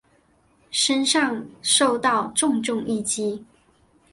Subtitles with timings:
[0.71, 3.45] 身上受到重重一击